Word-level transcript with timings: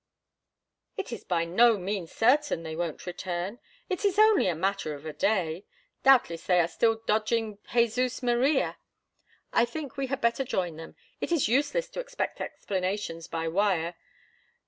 "It 0.97 1.11
is 1.11 1.23
by 1.23 1.45
no 1.45 1.77
means 1.77 2.11
certain 2.11 2.63
they 2.63 2.75
won't 2.75 3.05
return; 3.05 3.59
it 3.87 4.03
is 4.03 4.17
only 4.17 4.47
a 4.47 4.55
matter 4.55 4.95
of 4.95 5.05
a 5.05 5.13
day. 5.13 5.67
Doubtless 6.01 6.47
they 6.47 6.59
are 6.59 6.67
still 6.67 6.95
dodging 7.05 7.59
Jesus 7.71 8.23
Maria. 8.23 8.79
I 9.53 9.63
think 9.63 9.97
we 9.97 10.07
had 10.07 10.19
better 10.19 10.43
join 10.43 10.77
them. 10.77 10.95
It 11.19 11.31
is 11.31 11.47
useless 11.47 11.87
to 11.91 11.99
expect 11.99 12.41
explanations 12.41 13.27
by 13.27 13.47
wire. 13.47 13.93